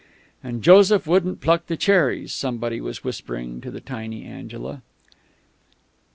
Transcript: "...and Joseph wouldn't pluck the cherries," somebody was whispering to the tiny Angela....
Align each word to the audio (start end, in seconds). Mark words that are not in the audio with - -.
"...and 0.43 0.63
Joseph 0.63 1.05
wouldn't 1.05 1.41
pluck 1.41 1.67
the 1.67 1.77
cherries," 1.77 2.33
somebody 2.33 2.81
was 2.81 3.03
whispering 3.03 3.61
to 3.61 3.69
the 3.69 3.79
tiny 3.79 4.25
Angela.... 4.25 4.81